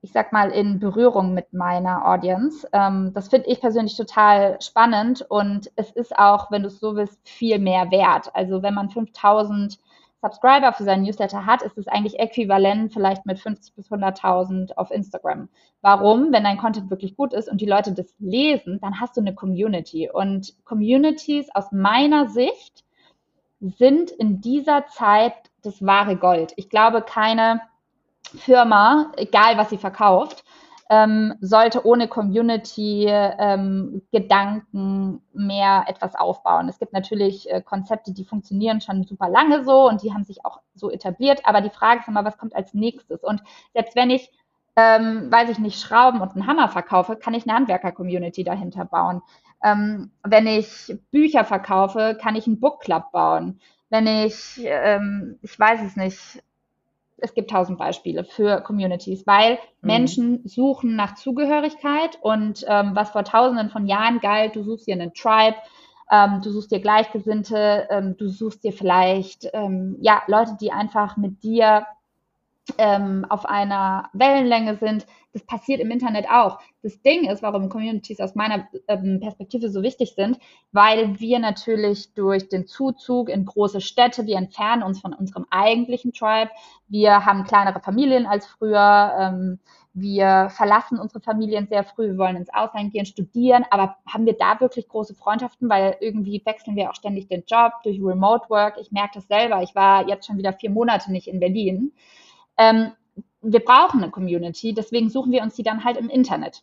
[0.00, 2.66] ich sag mal, in Berührung mit meiner Audience.
[2.72, 6.94] Ähm, das finde ich persönlich total spannend und es ist auch, wenn du es so
[6.94, 8.34] willst, viel mehr wert.
[8.34, 9.78] Also wenn man 5000
[10.20, 14.90] Subscriber für seinen Newsletter hat, ist es eigentlich äquivalent vielleicht mit 50 bis 100.000 auf
[14.90, 15.48] Instagram.
[15.80, 16.32] Warum?
[16.32, 19.34] Wenn dein Content wirklich gut ist und die Leute das lesen, dann hast du eine
[19.34, 20.10] Community.
[20.12, 22.84] Und Communities aus meiner Sicht
[23.60, 26.52] sind in dieser Zeit das wahre Gold.
[26.56, 27.60] Ich glaube, keine
[28.36, 30.44] Firma, egal was sie verkauft,
[30.90, 36.66] ähm, sollte ohne Community-Gedanken ähm, mehr etwas aufbauen.
[36.68, 40.46] Es gibt natürlich äh, Konzepte, die funktionieren schon super lange so und die haben sich
[40.46, 43.22] auch so etabliert, aber die Frage ist immer, was kommt als nächstes?
[43.22, 43.42] Und
[43.74, 44.32] selbst wenn ich,
[44.76, 49.20] ähm, weiß ich nicht, Schrauben und einen Hammer verkaufe, kann ich eine Handwerker-Community dahinter bauen.
[49.62, 53.60] Ähm, wenn ich Bücher verkaufe, kann ich einen Book Club bauen.
[53.90, 56.42] Wenn ich, ähm, ich weiß es nicht,
[57.20, 59.58] es gibt tausend Beispiele für Communities, weil mhm.
[59.86, 64.94] Menschen suchen nach Zugehörigkeit und ähm, was vor tausenden von Jahren galt, du suchst dir
[64.94, 65.56] einen Tribe,
[66.10, 71.16] ähm, du suchst dir Gleichgesinnte, ähm, du suchst dir vielleicht ähm, ja Leute, die einfach
[71.16, 71.86] mit dir
[72.76, 75.06] ähm, auf einer Wellenlänge sind.
[75.32, 76.58] Das passiert im Internet auch.
[76.82, 80.38] Das Ding ist, warum Communities aus meiner ähm, Perspektive so wichtig sind,
[80.72, 86.12] weil wir natürlich durch den Zuzug in große Städte, wir entfernen uns von unserem eigentlichen
[86.12, 86.50] Tribe,
[86.88, 89.58] wir haben kleinere Familien als früher, ähm,
[90.00, 94.36] wir verlassen unsere Familien sehr früh, wir wollen ins Ausland gehen, studieren, aber haben wir
[94.38, 98.76] da wirklich große Freundschaften, weil irgendwie wechseln wir auch ständig den Job durch Remote Work.
[98.80, 101.92] Ich merke das selber, ich war jetzt schon wieder vier Monate nicht in Berlin.
[102.58, 102.92] Ähm,
[103.40, 106.62] wir brauchen eine Community, deswegen suchen wir uns die dann halt im Internet.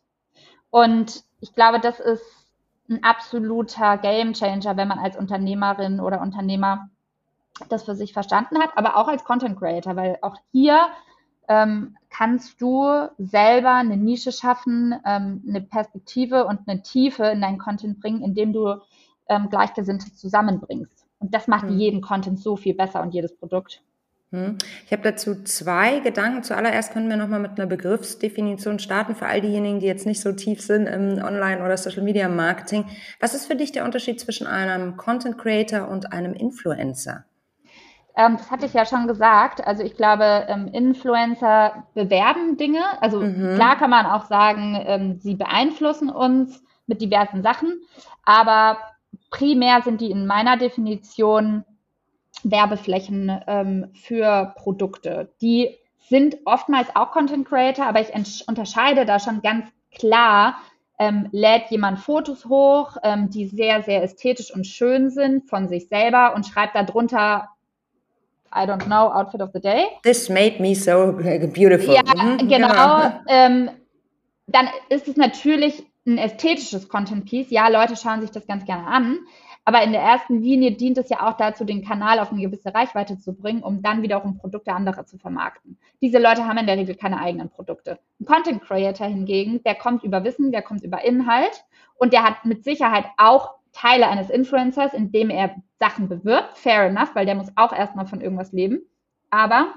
[0.69, 2.23] Und ich glaube, das ist
[2.89, 6.89] ein absoluter Gamechanger, wenn man als Unternehmerin oder Unternehmer
[7.69, 10.87] das für sich verstanden hat, aber auch als Content Creator, weil auch hier
[11.47, 17.57] ähm, kannst du selber eine Nische schaffen, ähm, eine Perspektive und eine Tiefe in deinen
[17.57, 18.81] Content bringen, indem du
[19.29, 21.05] ähm, Gleichgesinnte zusammenbringst.
[21.19, 21.77] Und das macht mhm.
[21.77, 23.81] jeden Content so viel besser und jedes Produkt.
[24.35, 24.57] Hm.
[24.85, 26.43] Ich habe dazu zwei Gedanken.
[26.43, 30.33] Zuallererst können wir nochmal mit einer Begriffsdefinition starten für all diejenigen, die jetzt nicht so
[30.33, 32.85] tief sind im Online- oder Social-Media-Marketing.
[33.19, 37.23] Was ist für dich der Unterschied zwischen einem Content Creator und einem Influencer?
[38.17, 39.65] Ähm, das hatte ich ja schon gesagt.
[39.65, 42.81] Also ich glaube, ähm, Influencer bewerben Dinge.
[43.01, 43.55] Also mhm.
[43.55, 47.81] klar kann man auch sagen, ähm, sie beeinflussen uns mit diversen Sachen.
[48.23, 48.77] Aber
[49.31, 51.63] primär sind die in meiner Definition
[52.43, 55.29] Werbeflächen ähm, für Produkte.
[55.41, 55.75] Die
[56.09, 58.11] sind oftmals auch Content Creator, aber ich
[58.47, 60.55] unterscheide da schon ganz klar,
[60.99, 65.87] ähm, lädt jemand Fotos hoch, ähm, die sehr, sehr ästhetisch und schön sind von sich
[65.89, 67.49] selber und schreibt darunter,
[68.53, 69.85] I don't know, Outfit of the Day.
[70.03, 71.93] This made me so beautiful.
[71.93, 72.67] Ja, mhm, genau.
[72.69, 73.11] genau.
[73.27, 73.69] Ähm,
[74.47, 77.49] dann ist es natürlich ein ästhetisches Content Piece.
[77.49, 79.19] Ja, Leute schauen sich das ganz gerne an.
[79.67, 82.73] Aber in der ersten Linie dient es ja auch dazu, den Kanal auf eine gewisse
[82.73, 85.79] Reichweite zu bringen, um dann wiederum Produkte anderer zu vermarkten.
[86.01, 87.99] Diese Leute haben in der Regel keine eigenen Produkte.
[88.19, 92.45] Ein Content Creator hingegen, der kommt über Wissen, der kommt über Inhalt und der hat
[92.45, 96.57] mit Sicherheit auch Teile eines Influencers, indem er Sachen bewirbt.
[96.57, 98.83] Fair enough, weil der muss auch erstmal von irgendwas leben.
[99.31, 99.73] Aber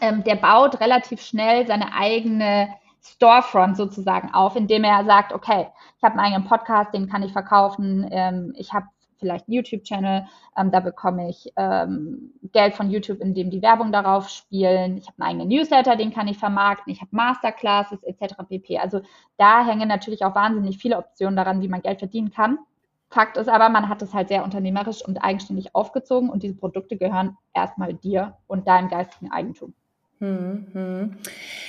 [0.00, 2.68] ähm, der baut relativ schnell seine eigene
[3.02, 7.32] Storefront sozusagen auf, indem er sagt, okay, ich habe einen eigenen Podcast, den kann ich
[7.32, 8.86] verkaufen, ähm, ich habe
[9.20, 14.96] vielleicht YouTube-Channel, ähm, da bekomme ich ähm, Geld von YouTube, indem die Werbung darauf spielen.
[14.96, 16.92] Ich habe einen eigenen Newsletter, den kann ich vermarkten.
[16.92, 18.34] Ich habe Masterclasses etc.
[18.48, 18.78] pp.
[18.78, 19.02] Also
[19.36, 22.58] da hängen natürlich auch wahnsinnig viele Optionen daran, wie man Geld verdienen kann.
[23.12, 26.96] Fakt ist aber, man hat es halt sehr unternehmerisch und eigenständig aufgezogen und diese Produkte
[26.96, 29.74] gehören erstmal dir und deinem geistigen Eigentum.
[30.20, 31.16] Hm, hm.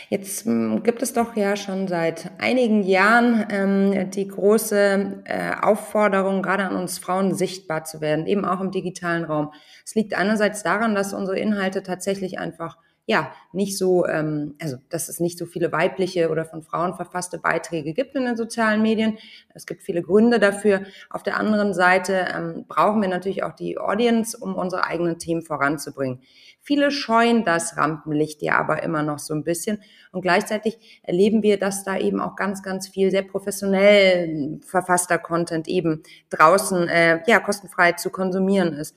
[0.09, 6.41] Jetzt hm, gibt es doch ja schon seit einigen Jahren ähm, die große äh, Aufforderung,
[6.41, 9.53] gerade an uns Frauen sichtbar zu werden, eben auch im digitalen Raum.
[9.85, 12.77] Es liegt einerseits daran, dass unsere Inhalte tatsächlich einfach
[13.11, 17.37] ja nicht so, ähm, also dass es nicht so viele weibliche oder von Frauen verfasste
[17.37, 19.17] Beiträge gibt in den sozialen Medien.
[19.53, 20.81] Es gibt viele Gründe dafür.
[21.09, 25.43] Auf der anderen Seite ähm, brauchen wir natürlich auch die Audience, um unsere eigenen Themen
[25.43, 26.21] voranzubringen.
[26.63, 29.81] Viele scheuen das Rampenlicht ja aber immer noch so ein bisschen.
[30.11, 35.67] Und gleichzeitig erleben wir, dass da eben auch ganz, ganz viel sehr professionell verfasster Content
[35.67, 38.95] eben draußen äh, ja kostenfrei zu konsumieren ist.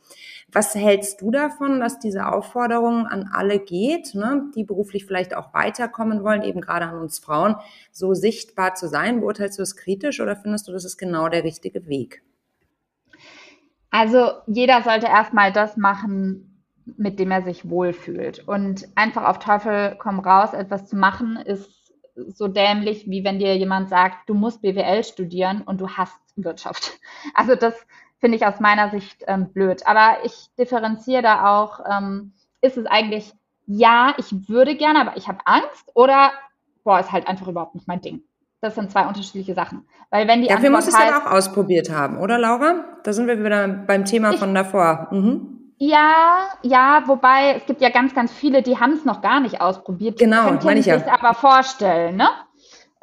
[0.54, 5.52] Was hältst du davon, dass diese Aufforderung an alle geht, ne, die beruflich vielleicht auch
[5.52, 7.56] weiterkommen wollen, eben gerade an uns Frauen,
[7.90, 9.20] so sichtbar zu sein?
[9.20, 12.22] Beurteilst du das kritisch oder findest du, das ist genau der richtige Weg?
[13.90, 18.46] Also jeder sollte erstmal das machen, mit dem er sich wohlfühlt.
[18.46, 21.92] Und einfach auf Teufel komm raus, etwas zu machen, ist
[22.28, 26.92] so dämlich, wie wenn dir jemand sagt, du musst BWL studieren und du hast Wirtschaft.
[27.34, 27.74] Also das
[28.24, 29.86] finde ich aus meiner Sicht ähm, blöd.
[29.86, 32.32] Aber ich differenziere da auch, ähm,
[32.62, 33.34] ist es eigentlich,
[33.66, 36.30] ja, ich würde gerne, aber ich habe Angst oder,
[36.84, 38.22] boah, ist halt einfach überhaupt nicht mein Ding.
[38.62, 39.86] Das sind zwei unterschiedliche Sachen.
[40.08, 42.86] Weil wenn die Dafür Antwort muss es dann auch ausprobiert haben, oder Laura?
[43.02, 45.08] Da sind wir wieder beim Thema ich, von davor.
[45.10, 45.74] Mhm.
[45.76, 49.60] Ja, ja, wobei es gibt ja ganz, ganz viele, die haben es noch gar nicht
[49.60, 50.18] ausprobiert.
[50.18, 50.98] Genau, meine ich ja.
[50.98, 52.30] sich aber vorstellen, ne?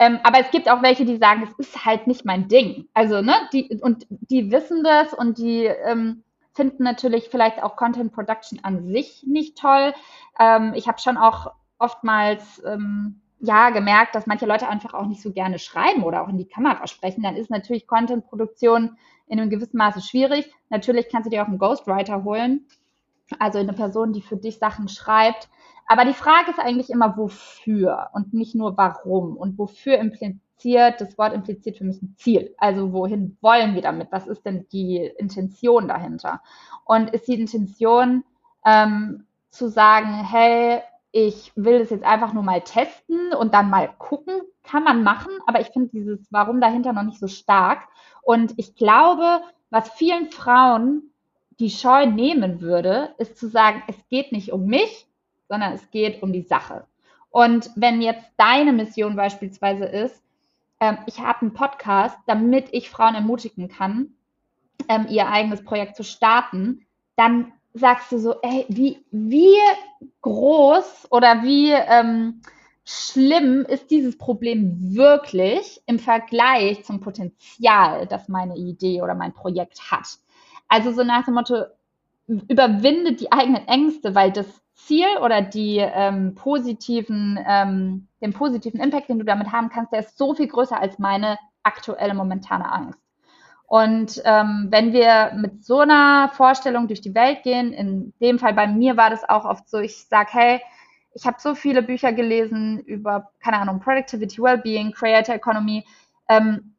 [0.02, 2.88] Ähm, aber es gibt auch welche, die sagen, es ist halt nicht mein Ding.
[2.96, 8.12] Also, ne, die, und die wissen das und die ähm, finden natürlich vielleicht auch Content
[8.12, 9.94] Production an sich nicht toll.
[10.40, 15.22] Ähm, ich habe schon auch oftmals ähm, ja gemerkt, dass manche Leute einfach auch nicht
[15.22, 17.22] so gerne schreiben oder auch in die Kamera sprechen.
[17.22, 20.52] Dann ist natürlich Content Produktion in einem gewissen Maße schwierig.
[20.70, 22.66] Natürlich kannst du dir auch einen Ghostwriter holen,
[23.38, 25.48] also eine Person, die für dich Sachen schreibt.
[25.92, 29.36] Aber die Frage ist eigentlich immer, wofür und nicht nur warum.
[29.36, 32.56] Und wofür impliziert, das Wort impliziert für mich ein Ziel.
[32.58, 34.08] Also wohin wollen wir damit?
[34.10, 36.42] Was ist denn die Intention dahinter?
[36.86, 38.24] Und ist die Intention
[38.66, 40.80] ähm, zu sagen, hey,
[41.12, 45.34] ich will das jetzt einfach nur mal testen und dann mal gucken, kann man machen,
[45.46, 47.80] aber ich finde dieses Warum dahinter noch nicht so stark.
[48.22, 51.12] Und ich glaube, was vielen Frauen
[51.60, 55.06] die Scheu nehmen würde, ist zu sagen, es geht nicht um mich,
[55.52, 56.86] sondern es geht um die Sache.
[57.30, 60.24] Und wenn jetzt deine Mission beispielsweise ist,
[60.80, 64.14] ähm, ich habe einen Podcast, damit ich Frauen ermutigen kann,
[64.88, 66.86] ähm, ihr eigenes Projekt zu starten,
[67.18, 69.58] dann sagst du so, ey, wie, wie
[70.22, 72.42] groß oder wie ähm,
[72.86, 79.92] schlimm ist dieses Problem wirklich im Vergleich zum Potenzial, das meine Idee oder mein Projekt
[79.92, 80.18] hat.
[80.70, 81.66] Also so nach dem Motto,
[82.28, 89.10] überwinde die eigenen Ängste, weil das Ziel oder die ähm, positiven, ähm, den positiven Impact,
[89.10, 93.00] den du damit haben kannst, der ist so viel größer als meine aktuelle momentane Angst.
[93.68, 98.54] Und ähm, wenn wir mit so einer Vorstellung durch die Welt gehen, in dem Fall
[98.54, 100.62] bei mir war das auch oft so, ich sage, hey,
[101.14, 105.86] ich habe so viele Bücher gelesen über, keine Ahnung, Productivity, Wellbeing, Creator Economy.
[106.28, 106.76] Ähm,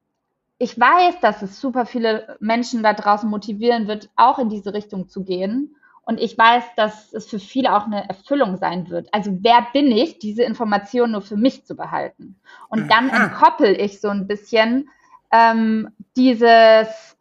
[0.59, 5.09] ich weiß, dass es super viele Menschen da draußen motivieren wird, auch in diese Richtung
[5.09, 5.75] zu gehen.
[6.05, 9.09] Und ich weiß, dass es für viele auch eine Erfüllung sein wird.
[9.13, 12.41] Also wer bin ich, diese Information nur für mich zu behalten?
[12.69, 14.89] Und dann entkoppel ich so ein bisschen
[15.33, 17.17] ähm, dieses,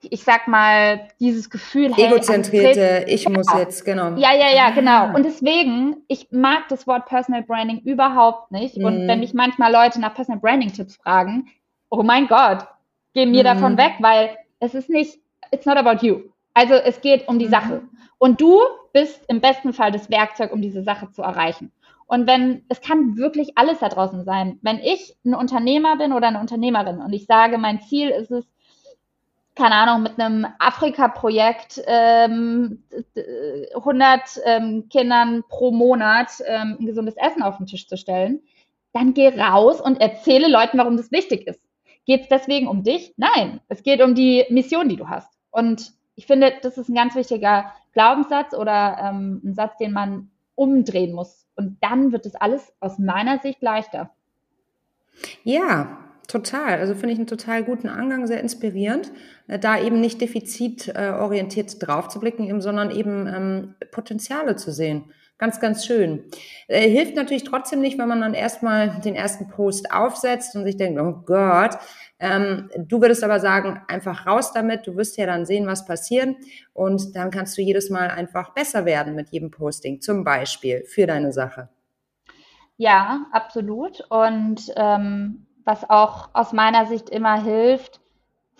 [0.00, 3.58] ich sag mal, dieses Gefühl, hey, egozentrierte, ich muss genau.
[3.60, 4.16] jetzt, genau.
[4.16, 5.06] Ja, ja, ja, genau.
[5.06, 5.12] Ah.
[5.14, 8.76] Und deswegen, ich mag das Wort Personal Branding überhaupt nicht.
[8.76, 8.84] Mhm.
[8.84, 11.48] Und wenn mich manchmal Leute nach Personal Branding Tipps fragen,
[11.88, 12.66] oh mein Gott,
[13.14, 13.44] geh mir mhm.
[13.44, 15.20] davon weg, weil es ist nicht,
[15.52, 16.33] it's not about you.
[16.54, 17.50] Also es geht um die mhm.
[17.50, 17.82] Sache.
[18.18, 18.60] Und du
[18.92, 21.72] bist im besten Fall das Werkzeug, um diese Sache zu erreichen.
[22.06, 24.58] Und wenn, es kann wirklich alles da draußen sein.
[24.62, 28.44] Wenn ich ein Unternehmer bin oder eine Unternehmerin und ich sage, mein Ziel ist es,
[29.54, 32.82] keine Ahnung, mit einem Afrika-Projekt ähm,
[33.74, 38.42] 100 ähm, Kindern pro Monat ähm, ein gesundes Essen auf den Tisch zu stellen,
[38.92, 41.60] dann geh raus und erzähle Leuten, warum das wichtig ist.
[42.04, 43.14] Geht es deswegen um dich?
[43.16, 45.32] Nein, es geht um die Mission, die du hast.
[45.50, 50.30] Und ich finde, das ist ein ganz wichtiger Glaubenssatz oder ähm, ein Satz, den man
[50.54, 51.46] umdrehen muss.
[51.56, 54.10] Und dann wird es alles aus meiner Sicht leichter.
[55.42, 56.78] Ja, total.
[56.78, 59.12] Also finde ich einen total guten Angang, sehr inspirierend,
[59.48, 65.04] äh, da eben nicht defizitorientiert drauf zu blicken, sondern eben ähm, Potenziale zu sehen.
[65.36, 66.24] Ganz, ganz schön.
[66.68, 70.76] Äh, hilft natürlich trotzdem nicht, wenn man dann erstmal den ersten Post aufsetzt und sich
[70.76, 71.76] denkt, oh Gott,
[72.20, 76.36] ähm, du würdest aber sagen, einfach raus damit, du wirst ja dann sehen, was passiert
[76.72, 81.06] und dann kannst du jedes Mal einfach besser werden mit jedem Posting, zum Beispiel für
[81.06, 81.68] deine Sache.
[82.76, 84.00] Ja, absolut.
[84.10, 88.00] Und ähm, was auch aus meiner Sicht immer hilft,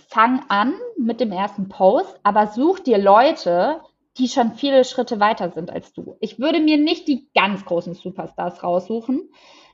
[0.08, 3.80] fang an mit dem ersten Post, aber such dir Leute,
[4.16, 6.16] die schon viele Schritte weiter sind als du.
[6.20, 9.29] Ich würde mir nicht die ganz großen Superstars raussuchen,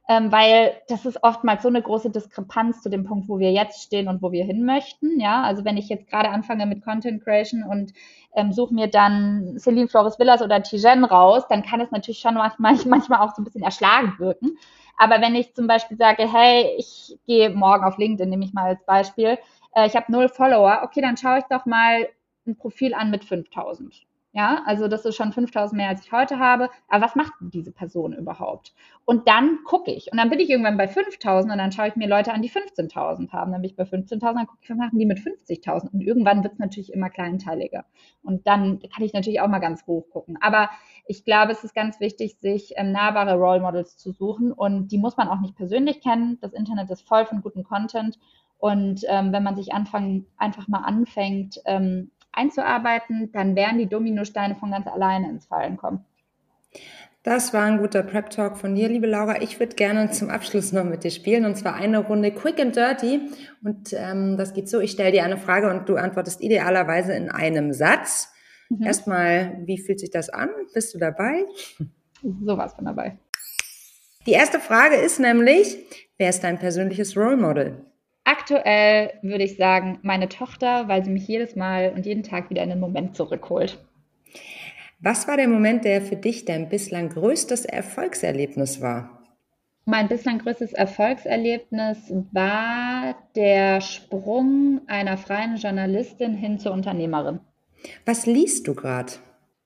[0.08, 3.82] ähm, weil das ist oftmals so eine große Diskrepanz zu dem Punkt, wo wir jetzt
[3.82, 5.20] stehen und wo wir hin möchten.
[5.20, 7.92] Ja, also wenn ich jetzt gerade anfange mit Content Creation und
[8.34, 12.34] ähm, suche mir dann Celine Flores Villas oder Tijen raus, dann kann es natürlich schon
[12.58, 14.56] manchmal, auch so ein bisschen erschlagend wirken.
[14.96, 18.70] Aber wenn ich zum Beispiel sage, hey, ich gehe morgen auf LinkedIn, nehme ich mal
[18.70, 19.38] als Beispiel,
[19.74, 22.08] äh, ich habe null Follower, okay, dann schaue ich doch mal
[22.46, 24.06] ein Profil an mit 5000.
[24.32, 26.68] Ja, also das ist schon 5000 mehr, als ich heute habe.
[26.88, 28.72] Aber was macht diese Person überhaupt?
[29.04, 30.12] Und dann gucke ich.
[30.12, 32.48] Und dann bin ich irgendwann bei 5000 und dann schaue ich mir Leute an, die
[32.50, 33.50] 15.000 haben.
[33.50, 35.92] Dann bin ich bei 15.000, dann gucke ich, was machen die mit 50.000?
[35.92, 37.86] Und irgendwann wird es natürlich immer kleinteiliger.
[38.22, 40.38] Und dann kann ich natürlich auch mal ganz hoch gucken.
[40.40, 40.70] Aber
[41.06, 44.52] ich glaube, es ist ganz wichtig, sich ähm, nahbare Role Models zu suchen.
[44.52, 46.38] Und die muss man auch nicht persönlich kennen.
[46.40, 48.16] Das Internet ist voll von gutem Content.
[48.58, 54.56] Und ähm, wenn man sich anfangen, einfach mal anfängt, ähm, einzuarbeiten, dann werden die Dominosteine
[54.56, 56.04] von ganz alleine ins Fallen kommen.
[57.22, 59.42] Das war ein guter Prep Talk von dir, liebe Laura.
[59.42, 62.74] Ich würde gerne zum Abschluss noch mit dir spielen und zwar eine Runde Quick and
[62.74, 63.20] Dirty.
[63.62, 67.30] Und ähm, das geht so: Ich stelle dir eine Frage und du antwortest idealerweise in
[67.30, 68.32] einem Satz.
[68.70, 68.82] Mhm.
[68.84, 70.48] Erstmal, wie fühlt sich das an?
[70.72, 71.44] Bist du dabei?
[72.22, 73.18] Sowas von dabei.
[74.26, 75.76] Die erste Frage ist nämlich:
[76.16, 77.84] Wer ist dein persönliches Role Model?
[78.30, 82.62] Aktuell würde ich sagen, meine Tochter, weil sie mich jedes Mal und jeden Tag wieder
[82.62, 83.84] in den Moment zurückholt.
[85.00, 89.18] Was war der Moment, der für dich dein bislang größtes Erfolgserlebnis war?
[89.84, 97.40] Mein bislang größtes Erfolgserlebnis war der Sprung einer freien Journalistin hin zur Unternehmerin.
[98.06, 99.14] Was liest du gerade?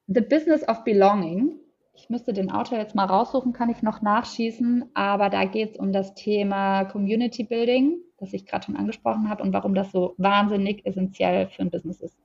[0.07, 1.50] The Business of Belonging.
[1.92, 5.77] Ich müsste den Autor jetzt mal raussuchen, kann ich noch nachschießen, aber da geht es
[5.77, 10.15] um das Thema Community Building das ich gerade schon angesprochen habe und warum das so
[10.19, 12.17] wahnsinnig essentiell für ein Business ist.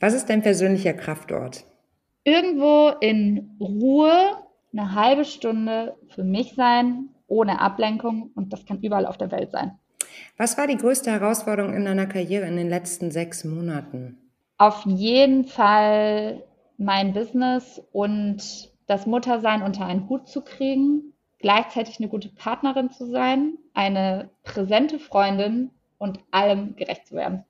[0.00, 1.64] Was ist dein persönlicher Kraftort?
[2.24, 4.12] Irgendwo in Ruhe
[4.72, 9.50] eine halbe Stunde für mich sein, ohne Ablenkung und das kann überall auf der Welt
[9.50, 9.78] sein.
[10.36, 14.18] Was war die größte Herausforderung in deiner Karriere in den letzten sechs Monaten?
[14.58, 16.42] Auf jeden Fall
[16.76, 23.10] mein Business und das Muttersein unter einen Hut zu kriegen gleichzeitig eine gute Partnerin zu
[23.10, 27.44] sein, eine präsente Freundin und allem gerecht zu werden.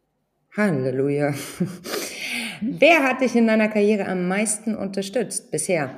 [0.57, 1.35] Halleluja.
[2.61, 5.91] Wer hat dich in deiner Karriere am meisten unterstützt bisher?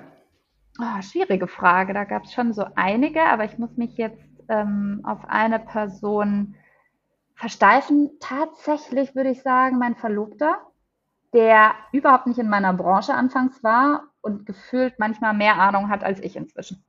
[0.79, 1.93] Oh, schwierige Frage.
[1.93, 6.55] Da gab es schon so einige, aber ich muss mich jetzt ähm, auf eine Person
[7.35, 8.11] versteifen.
[8.21, 10.59] Tatsächlich würde ich sagen, mein Verlobter,
[11.33, 16.21] der überhaupt nicht in meiner Branche anfangs war und gefühlt manchmal mehr Ahnung hat als
[16.21, 16.85] ich inzwischen.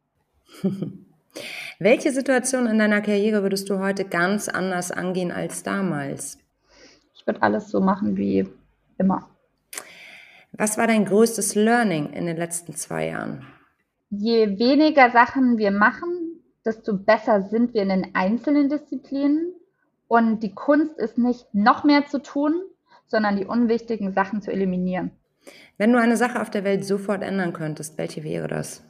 [1.79, 6.37] Welche Situation in deiner Karriere würdest du heute ganz anders angehen als damals?
[7.15, 8.47] Ich würde alles so machen wie
[8.97, 9.29] immer.
[10.51, 13.45] Was war dein größtes Learning in den letzten zwei Jahren?
[14.11, 19.53] Je weniger Sachen wir machen, desto besser sind wir in den einzelnen Disziplinen.
[20.07, 22.61] Und die Kunst ist nicht noch mehr zu tun,
[23.07, 25.11] sondern die unwichtigen Sachen zu eliminieren.
[25.77, 28.83] Wenn du eine Sache auf der Welt sofort ändern könntest, welche wäre das?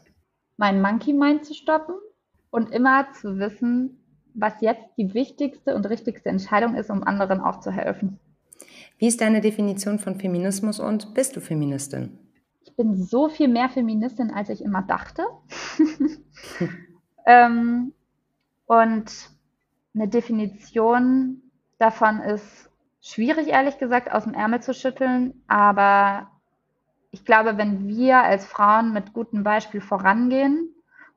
[0.58, 1.96] Mein Monkey Mind zu stoppen
[2.50, 4.00] und immer zu wissen,
[4.34, 8.20] was jetzt die wichtigste und richtigste Entscheidung ist, um anderen auch zu helfen.
[8.98, 12.18] Wie ist deine Definition von Feminismus und bist du Feministin?
[12.64, 15.24] Ich bin so viel mehr Feministin, als ich immer dachte.
[17.26, 17.94] ähm,
[18.66, 19.12] und
[19.94, 21.42] eine Definition
[21.78, 22.70] davon ist
[23.02, 26.32] schwierig, ehrlich gesagt, aus dem Ärmel zu schütteln, aber
[27.14, 30.74] ich glaube, wenn wir als Frauen mit gutem Beispiel vorangehen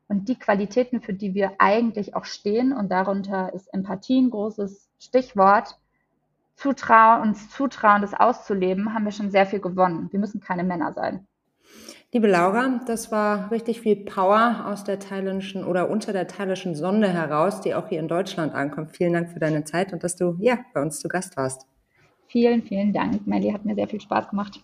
[0.08, 4.90] und die Qualitäten, für die wir eigentlich auch stehen, und darunter ist Empathie ein großes
[4.98, 5.78] Stichwort,
[6.54, 10.08] zutrauen, uns zutrauen, das auszuleben, haben wir schon sehr viel gewonnen.
[10.12, 11.26] Wir müssen keine Männer sein.
[12.12, 17.08] Liebe Laura, das war richtig viel Power aus der thailändischen oder unter der thailändischen Sonde
[17.08, 18.90] heraus, die auch hier in Deutschland ankommt.
[18.94, 21.66] Vielen Dank für deine Zeit und dass du ja bei uns zu Gast warst.
[22.26, 23.26] Vielen, vielen Dank.
[23.26, 24.60] Melly hat mir sehr viel Spaß gemacht.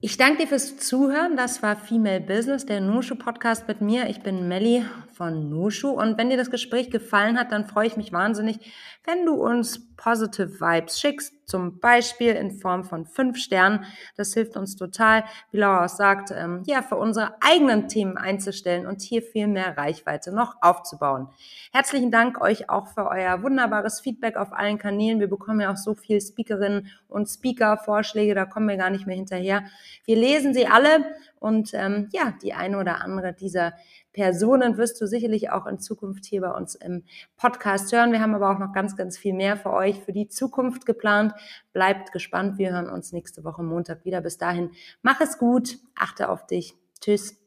[0.00, 1.36] Ich danke dir fürs Zuhören.
[1.36, 4.08] Das war Female Business, der Nushu Podcast mit mir.
[4.08, 5.88] Ich bin Melli von Nushu.
[5.88, 8.60] Und wenn dir das Gespräch gefallen hat, dann freue ich mich wahnsinnig,
[9.04, 13.84] wenn du uns positive Vibes schickst zum Beispiel in Form von fünf Sternen.
[14.16, 18.86] Das hilft uns total, wie Laura auch sagt, ähm, ja, für unsere eigenen Themen einzustellen
[18.86, 21.28] und hier viel mehr Reichweite noch aufzubauen.
[21.72, 25.20] Herzlichen Dank euch auch für euer wunderbares Feedback auf allen Kanälen.
[25.20, 29.16] Wir bekommen ja auch so viel Speakerinnen und Speaker-Vorschläge, da kommen wir gar nicht mehr
[29.16, 29.64] hinterher.
[30.04, 31.04] Wir lesen sie alle
[31.40, 33.74] und ähm, ja, die eine oder andere dieser
[34.12, 37.04] Personen wirst du sicherlich auch in Zukunft hier bei uns im
[37.36, 38.12] Podcast hören.
[38.12, 41.34] Wir haben aber auch noch ganz, ganz viel mehr für euch für die Zukunft geplant.
[41.72, 42.58] Bleibt gespannt.
[42.58, 44.20] Wir hören uns nächste Woche Montag wieder.
[44.20, 44.70] Bis dahin,
[45.02, 46.74] mach es gut, achte auf dich.
[47.00, 47.36] Tschüss.